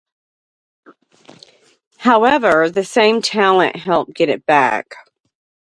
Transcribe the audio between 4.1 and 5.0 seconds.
get it back.